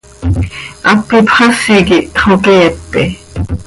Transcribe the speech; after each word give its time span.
Hap 0.87 1.07
ipxasi 1.17 1.77
quih 1.87 2.05
hxoqueepe. 2.19 3.03